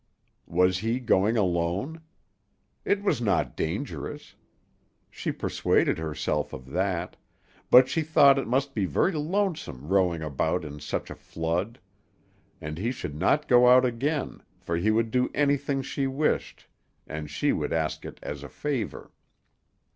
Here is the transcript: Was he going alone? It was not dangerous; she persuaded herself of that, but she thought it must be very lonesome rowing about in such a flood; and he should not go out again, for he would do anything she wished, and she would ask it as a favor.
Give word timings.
Was 0.47 0.79
he 0.79 0.99
going 0.99 1.37
alone? 1.37 2.01
It 2.85 3.03
was 3.03 3.21
not 3.21 3.55
dangerous; 3.55 4.33
she 5.11 5.31
persuaded 5.31 5.99
herself 5.99 6.53
of 6.53 6.71
that, 6.71 7.17
but 7.69 7.87
she 7.87 8.01
thought 8.01 8.39
it 8.39 8.47
must 8.47 8.73
be 8.73 8.85
very 8.85 9.11
lonesome 9.11 9.87
rowing 9.87 10.23
about 10.23 10.65
in 10.65 10.79
such 10.79 11.11
a 11.11 11.15
flood; 11.15 11.79
and 12.59 12.79
he 12.79 12.91
should 12.91 13.13
not 13.13 13.47
go 13.47 13.67
out 13.67 13.85
again, 13.85 14.41
for 14.59 14.75
he 14.75 14.89
would 14.89 15.11
do 15.11 15.29
anything 15.35 15.83
she 15.83 16.07
wished, 16.07 16.65
and 17.05 17.29
she 17.29 17.53
would 17.53 17.71
ask 17.71 18.03
it 18.03 18.19
as 18.23 18.41
a 18.41 18.49
favor. 18.49 19.11